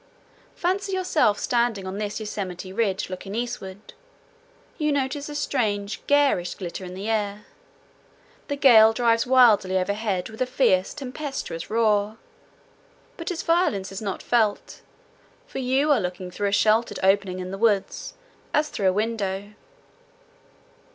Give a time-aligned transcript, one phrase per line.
[0.55, 3.93] Fancy yourself standing on this Yosemite ridge looking eastward.
[4.79, 7.45] You notice a strange garish glitter in the air.
[8.47, 12.17] The gale drives wildly overhead with a fierce, tempestuous roar,
[13.15, 14.81] but its violence is not felt,
[15.45, 18.15] for you are looking through a sheltered opening in the woods
[18.55, 19.51] as through a window.